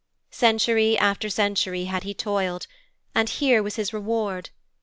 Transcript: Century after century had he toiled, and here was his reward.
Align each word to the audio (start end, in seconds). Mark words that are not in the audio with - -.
Century 0.31 0.97
after 0.97 1.29
century 1.29 1.83
had 1.83 2.01
he 2.01 2.15
toiled, 2.15 2.65
and 3.13 3.29
here 3.29 3.61
was 3.61 3.75
his 3.75 3.93
reward. 3.93 4.49